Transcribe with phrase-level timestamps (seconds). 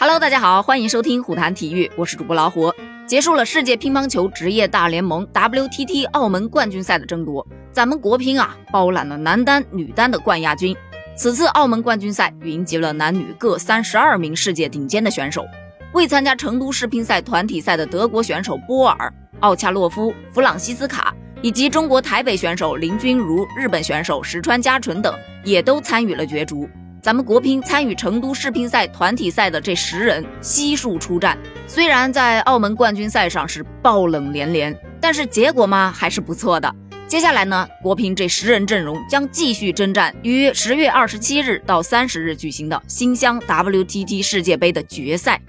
[0.00, 2.72] Hello，大家好，欢迎收听虎谈体育，我是主播老虎。
[3.04, 10.72] 结束了世界乒乓球职业大联盟 WTT 澳门冠军赛的争夺，咱们国乒啊包揽了男单、女单的冠亚军。
[11.16, 15.44] 此次澳门冠军赛云集了男女各三十二名世界顶尖的选手。
[15.92, 21.12] 未参加成都世乒赛团体赛的德国选手波尔、奥恰洛夫、弗朗西斯卡，
[21.42, 25.12] 以及中国台北选手林君如、日本选手石川佳纯等，
[25.42, 26.68] 也都参与了角逐。
[27.00, 36.74] 咱们国乒参与成都世乒赛团体赛的这十人悉数出战，虽然在澳门冠军赛上是爆冷连连，但是结果嘛还是不错的。
[37.06, 45.40] 接下来呢，国乒这十人阵容将继续征战于十月二十七日到三十日举行的新乡 WTT 世界杯的决赛。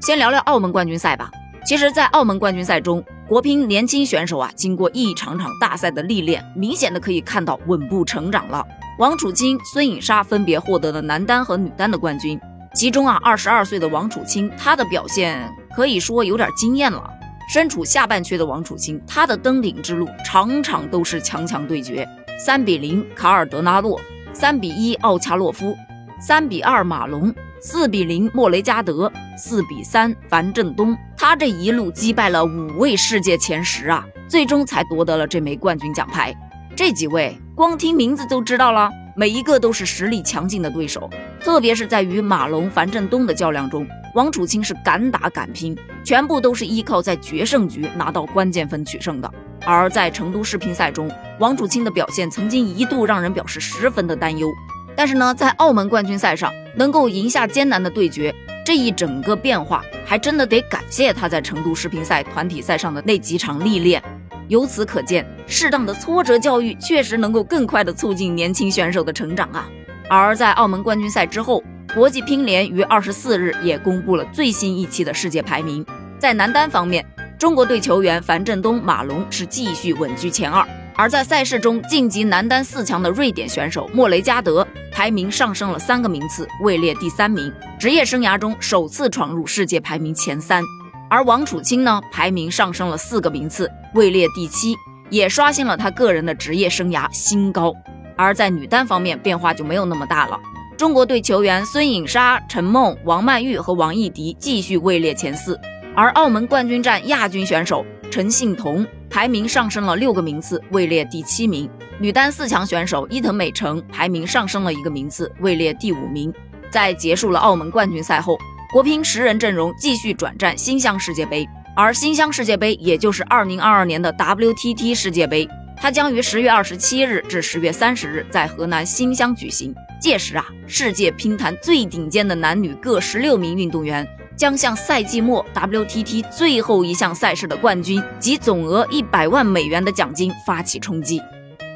[0.00, 1.30] 先聊聊澳门冠军赛吧。
[1.66, 8.62] 其实，在澳门冠军赛中，国乒年轻选手啊，经过一场场大赛的历练，明显的可以看到稳步成长了。
[8.98, 12.38] 王楚钦、孙颖莎分别获得了男单和女单的冠军。
[12.74, 17.02] 其中啊，二十二岁的王楚钦，他的表现可以说有点惊艳了。
[17.48, 22.06] 身处下半区的王楚钦，他的登顶之路场场都是强强对决。
[22.38, 23.98] 三比零卡尔德纳洛，
[24.34, 25.74] 三比一奥恰洛夫，
[26.20, 30.94] 三比二马龙，四比零莫雷加德，四比三樊振东。
[31.22, 36.34] 他这一路击败了五位世界前十啊，最终才夺得了这枚冠军奖牌。
[36.74, 41.08] 这几位光听名字都知道了，每一个都是实力强劲的对手。
[41.40, 49.32] 特别是在与马龙、樊振东的较量中，王楚钦是敢打敢拼，全部都是依靠在决胜局拿到关键分取胜的。
[49.64, 54.48] 而在成都世乒赛中，王楚钦的表现曾经一度让人表示十分的担忧。
[54.96, 58.34] 但是呢，在澳门冠军赛上能够赢下艰难的对决，
[58.64, 64.02] 这一整个变化还真的得感谢他在成都世乒赛团体赛上的那几场历练。
[64.48, 69.68] 由此可见，适当的挫折教育确实能够更快的促进年轻选手的成长啊。
[70.08, 71.62] 而在澳门冠军赛之后，
[71.94, 75.84] 国际乒联于二十四日也公布了最新一期的世界排名。
[76.18, 77.04] 在男单方面，
[77.38, 80.64] 中国队球员樊振东、马龙是继续稳居前二；
[81.02, 90.62] 而在赛事中晋级男单四强的瑞典选手莫雷加德排名上升了三个名次，位列第三名，职业生涯中首次闯入世界排名前三。
[91.10, 94.76] 而王楚钦呢，排名上升了四个名次，位列第七，
[95.10, 97.74] 也刷新了他个人的职业生涯新高。
[98.16, 100.38] 而在女单方面，变化就没有那么大了。
[100.78, 105.58] 中国队球员孙颖莎、陈梦、王曼玉和王艺迪继续位列前四，
[105.96, 111.68] 而澳门冠军战亚军选手陈幸同排名上升了六个名次，位列第七名。
[112.00, 116.32] 女单四强选手伊藤美诚排名上升了一个名次，位列第五名。
[116.70, 118.38] 在结束了澳门冠军赛后。
[118.72, 121.46] 国乒十人阵容继续转战新乡世界杯，
[121.76, 125.46] 而新乡世界杯也就是二零二二年的 WTT 世界杯，
[125.76, 129.74] 它将于十月二十七日至十月三十日在河南新乡举行。
[130.00, 141.20] 届时啊，世界乒坛最顶尖的男女各十六名运动员将向赛季末 WTT 最后一项赛事的冠军及总额一百万美元的奖金发起冲击。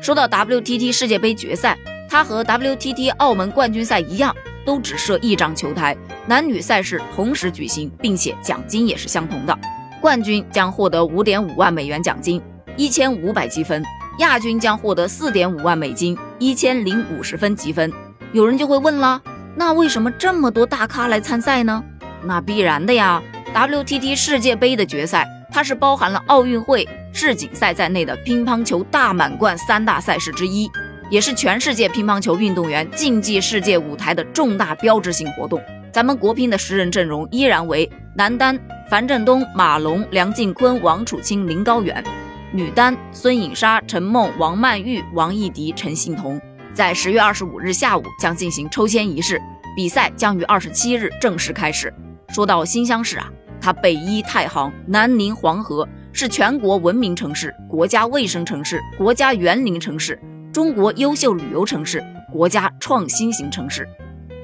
[0.00, 1.76] 说到 WTT 世界杯决赛，
[2.08, 4.34] 它和 WTT 澳门冠军赛一样。
[4.66, 5.96] 都只设一张球台，
[6.26, 9.56] 男女赛事同时举行，并且奖金也是相同的。
[10.00, 12.42] 冠军将获得五点五万美元奖金，
[12.76, 13.80] 一千五百积分；
[14.18, 17.92] 亚军将获得四点五万美金，一千零五十分积分。
[18.32, 19.22] 有人就会问了，
[19.54, 21.80] 那为什么这么多大咖来参赛呢？
[22.26, 23.22] 那必然的呀
[23.54, 30.68] ，WTT 世界杯的决赛，它是包含了奥运会、世锦赛在内的乒乓球大满贯三大赛事之一。
[31.08, 35.62] 也是全世界乒乓球运动员竞技世界舞台的重大标志性活动。
[35.92, 38.58] 咱们国乒的十人阵容依然为男单
[38.90, 42.02] 樊振东、马龙、梁靖昆、王楚钦、林高远；
[42.52, 46.40] 女单孙颖莎、陈梦、王曼玉、王艺迪、陈幸同。
[46.74, 49.40] 在十月二十五日下午将进行抽签仪式，
[49.76, 51.94] 比赛将于二十七日正式开始。
[52.28, 53.28] 说到新乡市啊，
[53.60, 60.18] 它北依太行，南临黄河，是全国文明城市、国家卫生城市、国家园林城市。
[60.52, 63.86] 中国优秀旅游城市、国家创新型城市，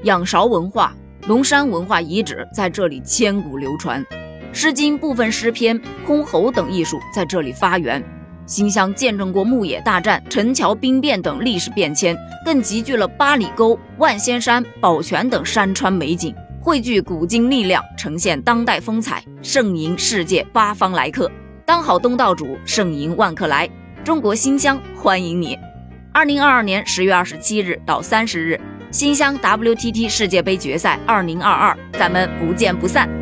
[0.02, 0.94] 仰韶文化、
[1.26, 4.04] 龙山文化遗址在这里千古流传，
[4.52, 8.02] 《诗经》部分诗篇、箜篌等艺术在这里发源。
[8.44, 12.14] 新乡见证过牧野大战、陈桥兵变等历史变迁，
[12.44, 21.28] 更集聚了八里沟、万仙山、宝泉等山川美景，汇聚古今力量，呈现当代风采，盛迎世界八方来客。
[21.66, 23.68] 当好东道主，盛迎万客来，
[24.04, 25.58] 中国新乡欢迎你！
[26.12, 28.60] 二零二二年十月二十七日到三十日，
[28.92, 33.21] 新乡 WTT 世界杯决赛二零二二，咱们不见不散。